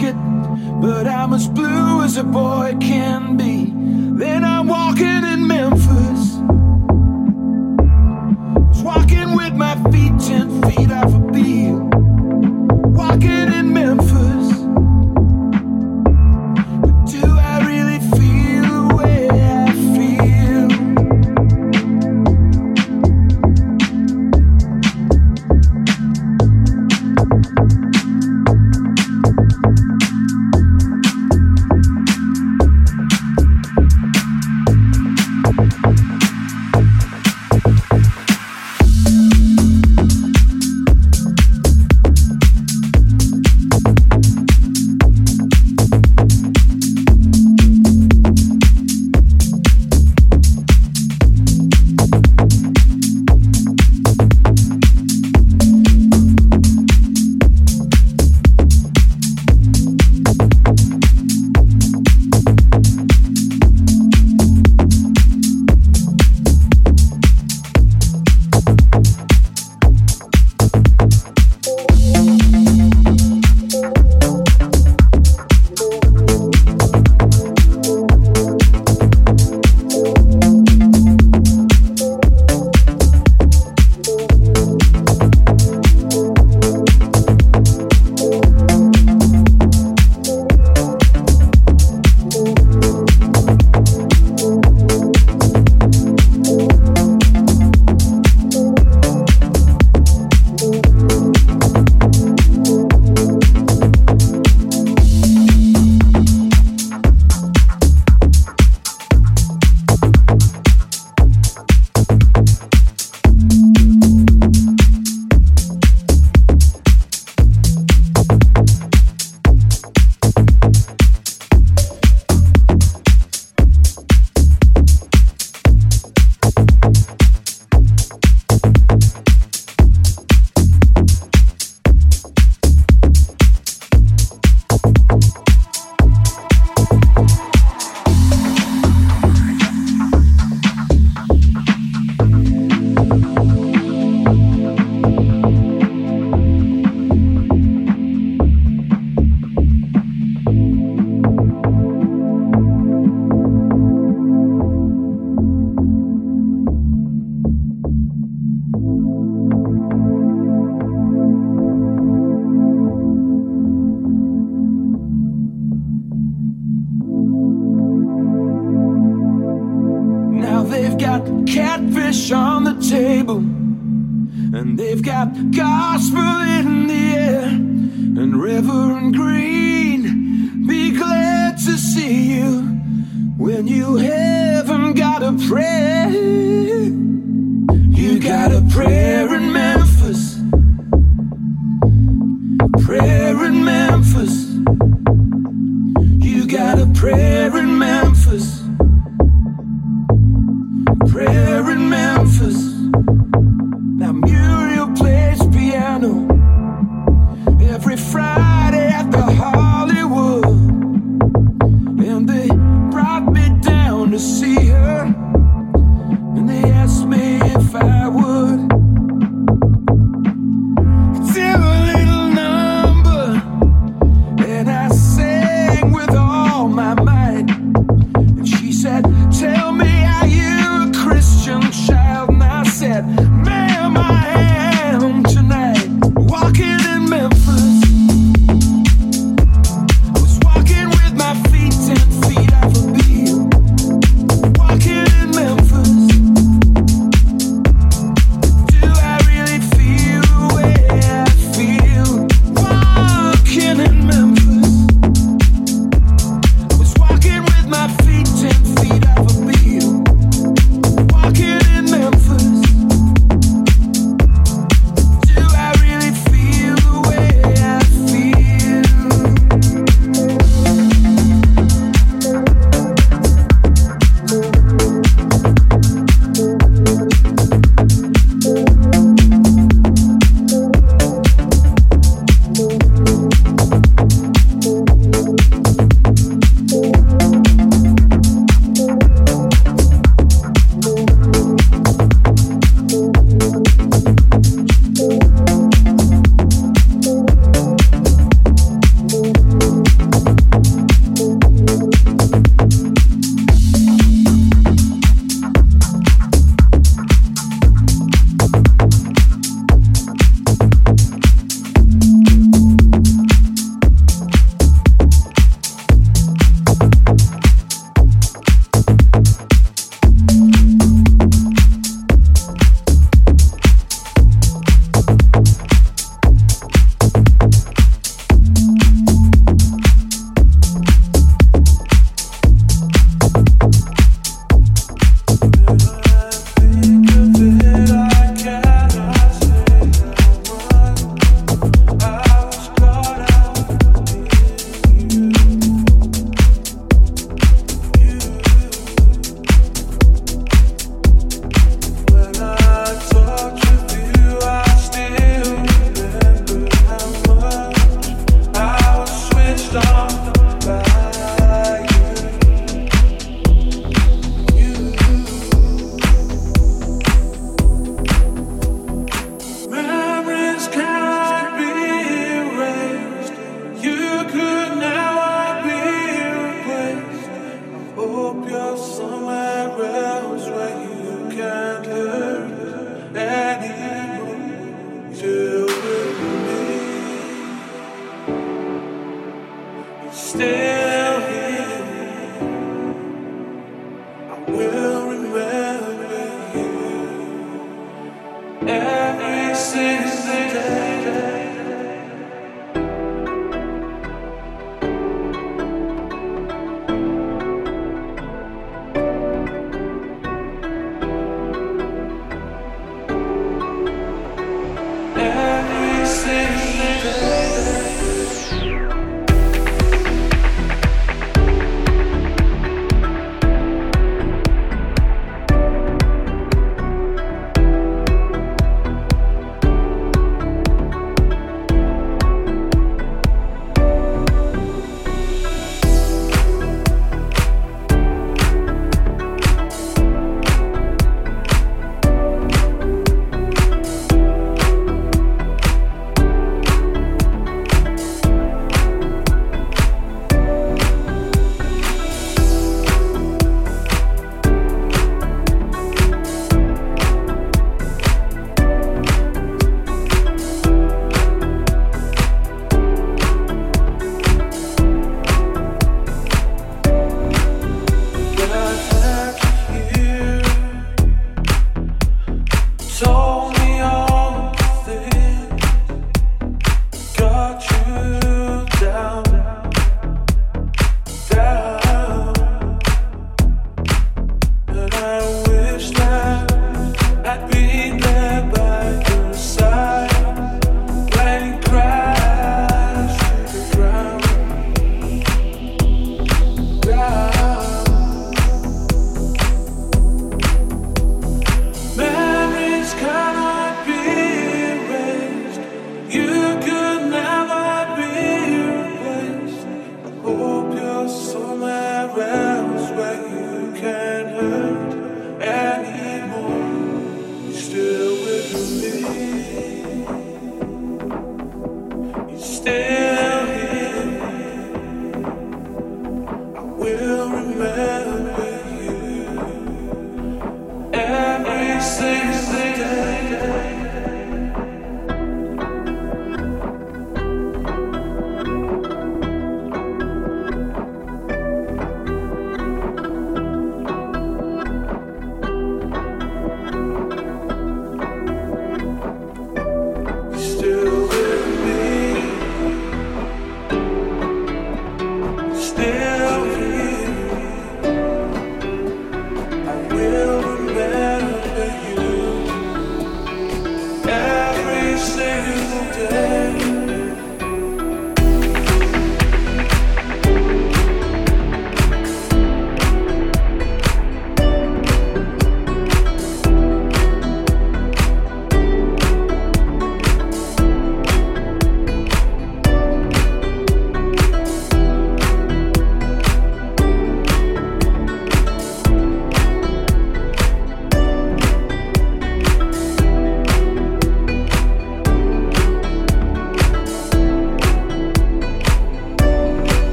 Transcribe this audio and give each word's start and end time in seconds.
like 0.00 0.14
it, 0.14 0.80
but 0.80 1.06
I'm 1.06 1.32
as 1.32 1.48
blue 1.48 2.02
as 2.02 2.16
a 2.16 2.24
boy 2.24 2.76
can 2.80 3.36
be. 3.36 3.72
Then 4.18 4.44
I'm 4.44 4.66
walking 4.66 5.24
in 5.24 5.46
Memphis. 5.46 6.09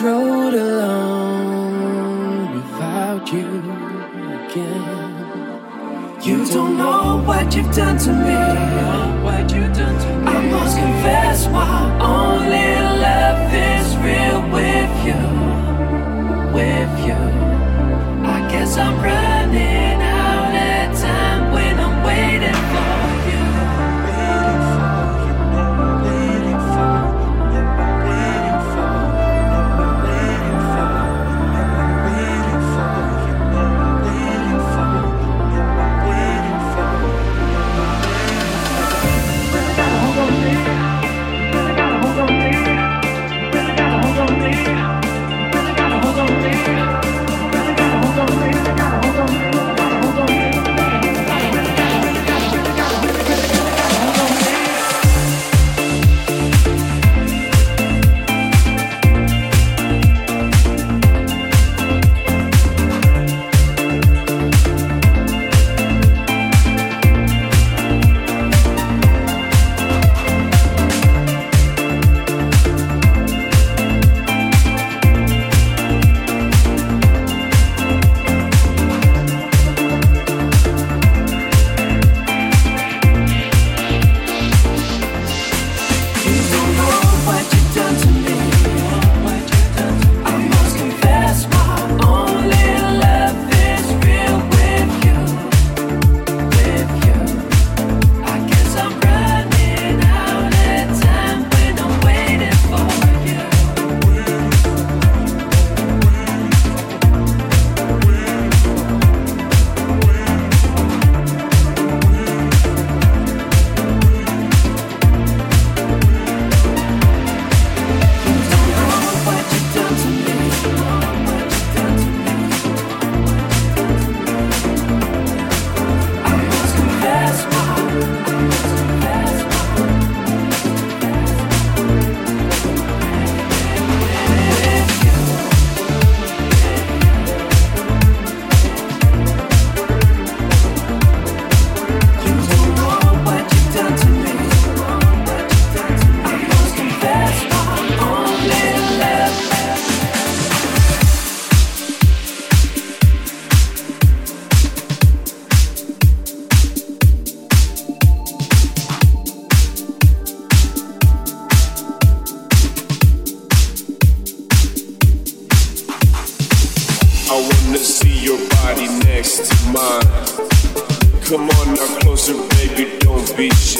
roll 0.00 0.41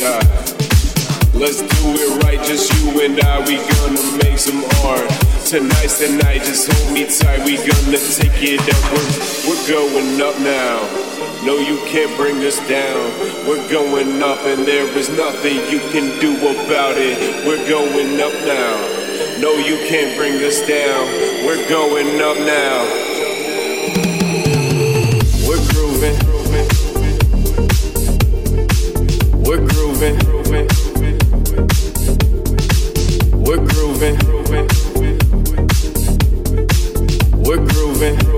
Let's 0.02 1.62
do 1.62 1.94
it 1.94 2.24
right, 2.24 2.42
just 2.42 2.74
you 2.74 2.90
and 3.06 3.20
I. 3.20 3.38
We 3.46 3.54
gonna 3.54 4.02
make 4.18 4.36
some 4.36 4.64
art. 4.82 5.06
Tonight's 5.46 6.02
the 6.02 6.18
night, 6.18 6.42
just 6.42 6.66
hold 6.66 6.92
me 6.92 7.06
tight. 7.06 7.46
We 7.46 7.54
gonna 7.54 8.02
take 8.18 8.34
it 8.42 8.58
up. 8.66 8.82
We're, 8.90 9.54
we're 9.54 9.64
going 9.70 10.18
up 10.18 10.34
now. 10.42 10.82
No, 11.46 11.54
you 11.54 11.78
can't 11.86 12.10
bring 12.16 12.42
us 12.42 12.58
down. 12.68 12.98
We're 13.46 13.62
going 13.70 14.20
up, 14.22 14.42
and 14.42 14.66
there 14.66 14.86
is 14.98 15.08
nothing 15.10 15.54
you 15.70 15.78
can 15.94 16.18
do 16.18 16.34
about 16.34 16.98
it. 16.98 17.46
We're 17.46 17.62
going 17.70 18.18
up 18.20 18.34
now. 18.42 18.74
No, 19.38 19.54
you 19.54 19.78
can't 19.86 20.18
bring 20.18 20.34
us 20.42 20.66
down. 20.66 21.06
We're 21.46 21.62
going 21.68 22.20
up 22.20 22.38
now. 22.38 23.11
grooving. 30.02 30.68
We're 33.44 33.64
grooving. 33.64 34.18
We're 37.44 37.64
grooving. 37.68 38.31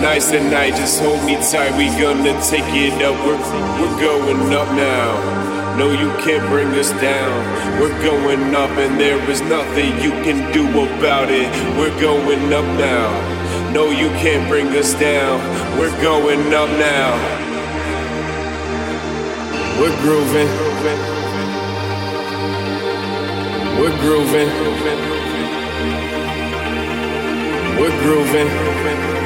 Nice 0.00 0.30
tonight. 0.30 0.76
Just 0.76 1.00
hold 1.00 1.24
me 1.24 1.36
tight. 1.36 1.72
We 1.78 1.86
gonna 1.98 2.36
take 2.42 2.68
it 2.68 3.00
up. 3.02 3.16
We're 3.24 3.40
we're 3.80 3.98
going 3.98 4.52
up 4.52 4.68
now. 4.76 5.76
No, 5.78 5.90
you 5.90 6.10
can't 6.22 6.46
bring 6.50 6.68
us 6.78 6.90
down. 7.00 7.80
We're 7.80 7.98
going 8.02 8.54
up, 8.54 8.70
and 8.76 9.00
there 9.00 9.18
is 9.30 9.40
nothing 9.42 9.98
you 10.02 10.10
can 10.22 10.52
do 10.52 10.68
about 10.68 11.30
it. 11.30 11.48
We're 11.78 11.98
going 12.00 12.52
up 12.52 12.66
now. 12.76 13.08
No, 13.72 13.90
you 13.90 14.08
can't 14.20 14.46
bring 14.48 14.68
us 14.76 14.92
down. 14.94 15.40
We're 15.78 15.96
going 16.02 16.52
up 16.52 16.68
now. 16.76 17.16
We're 19.80 19.96
grooving. 20.02 20.48
We're 23.80 23.96
grooving. 24.00 24.48
We're 27.80 27.96
grooving. 28.02 29.25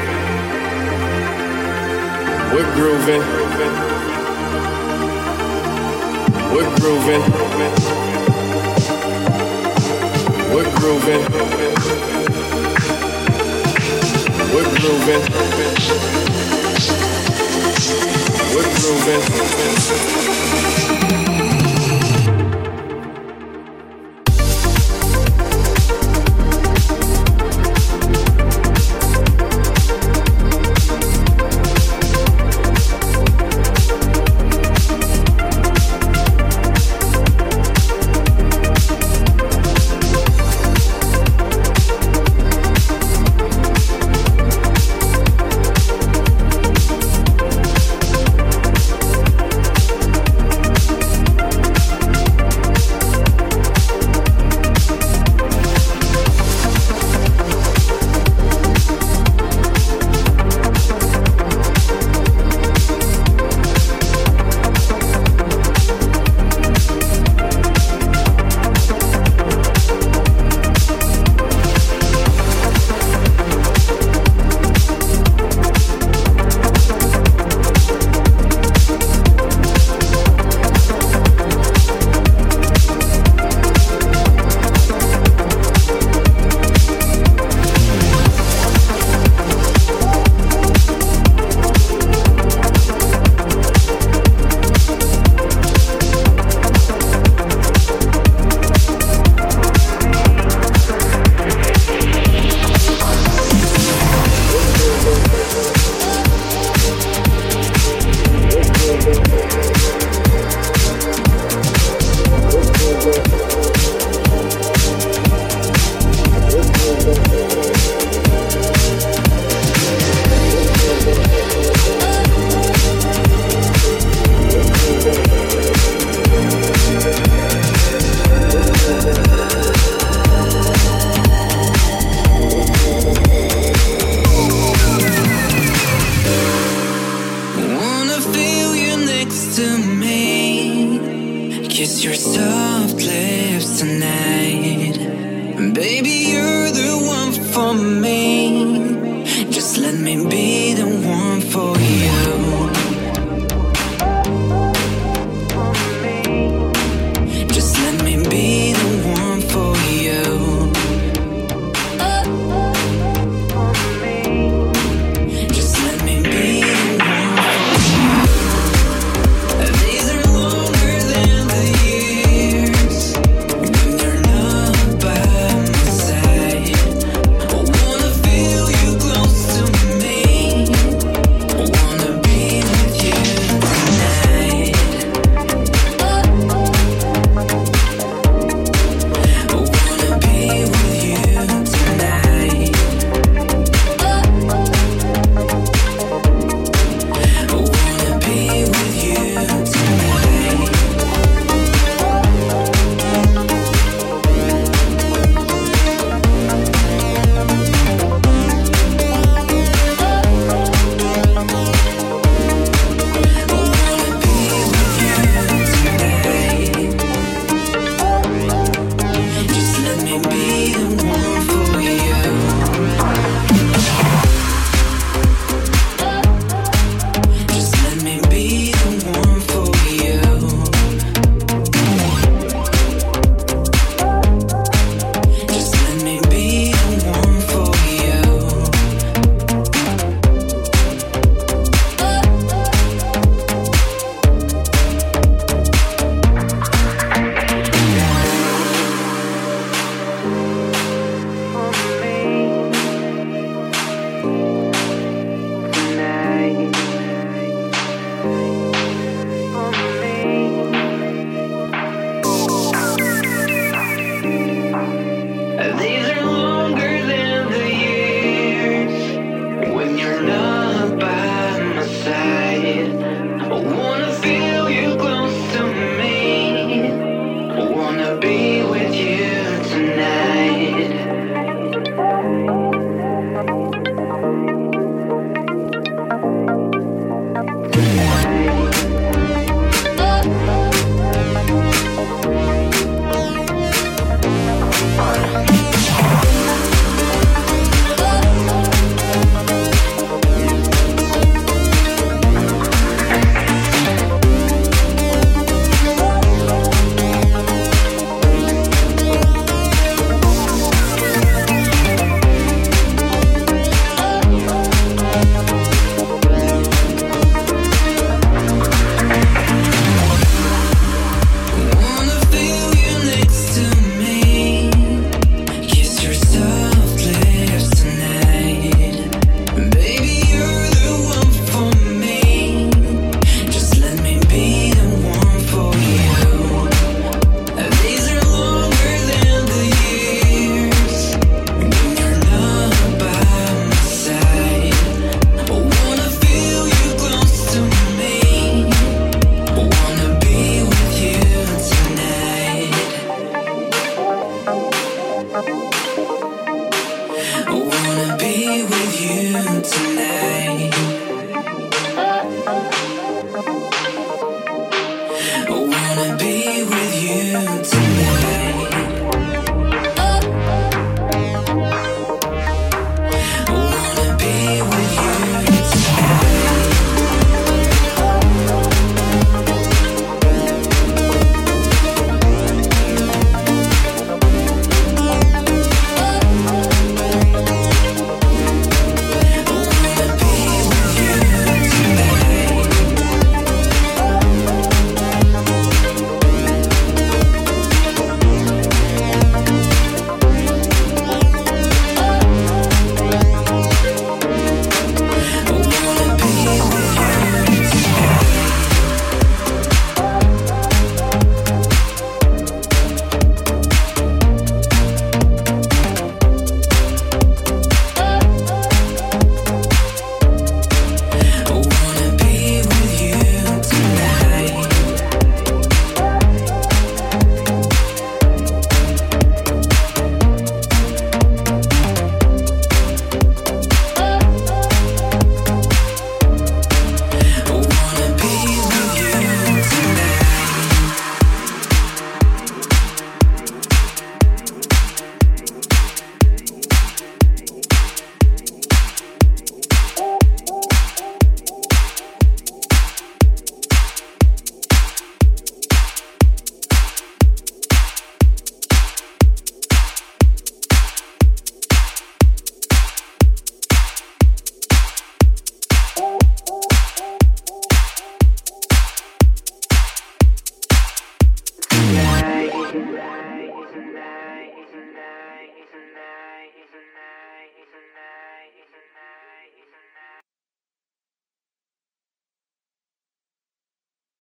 We're 2.53 2.75
grooving. 2.75 3.23
We're 6.53 6.71
grooving. 6.81 7.23
We're 10.53 10.71
grooving. 10.81 11.23
We're 14.53 14.71
grooving. 14.81 15.23
We're 18.53 18.71
grooving. 18.81 19.23